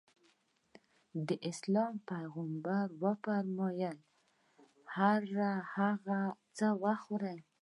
[1.27, 3.97] د اسلام پيغمبر ص وفرمايل
[4.95, 5.21] هر
[5.75, 6.21] هغه
[6.57, 7.37] څه وخورې.